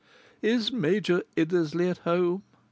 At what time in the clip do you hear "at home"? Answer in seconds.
1.91-2.41